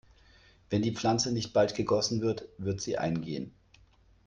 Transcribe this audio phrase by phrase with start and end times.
[0.71, 3.53] Wenn die Pflanze nicht bald gegossen wird, wird sie eingehen.